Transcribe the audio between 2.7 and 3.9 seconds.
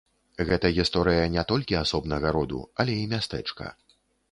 але і мястэчка.